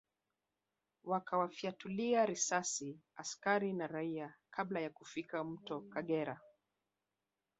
Wakawafyatulia 1.03 2.25
risasi 2.25 3.01
askari 3.15 3.73
na 3.73 3.87
raia 3.87 4.33
kabla 4.49 4.79
ya 4.79 4.89
kufika 4.89 5.43
Mto 5.43 5.79
Kagera 5.81 6.41